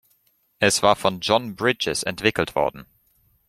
[0.57, 2.87] Es war von John Bridges entwickelt worden.